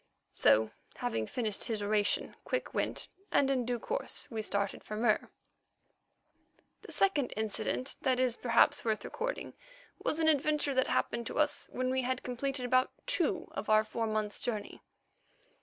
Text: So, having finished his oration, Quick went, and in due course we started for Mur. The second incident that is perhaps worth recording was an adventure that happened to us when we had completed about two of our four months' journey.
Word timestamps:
So, 0.33 0.71
having 0.95 1.27
finished 1.27 1.65
his 1.65 1.83
oration, 1.83 2.35
Quick 2.43 2.73
went, 2.73 3.07
and 3.31 3.51
in 3.51 3.65
due 3.67 3.77
course 3.77 4.27
we 4.31 4.41
started 4.41 4.83
for 4.83 4.95
Mur. 4.97 5.29
The 6.81 6.91
second 6.91 7.31
incident 7.37 7.97
that 8.01 8.19
is 8.19 8.35
perhaps 8.35 8.83
worth 8.83 9.05
recording 9.05 9.53
was 9.99 10.17
an 10.17 10.27
adventure 10.27 10.73
that 10.73 10.87
happened 10.87 11.27
to 11.27 11.37
us 11.37 11.69
when 11.71 11.91
we 11.91 12.01
had 12.01 12.23
completed 12.23 12.65
about 12.65 12.89
two 13.05 13.47
of 13.51 13.69
our 13.69 13.83
four 13.83 14.07
months' 14.07 14.39
journey. 14.39 14.81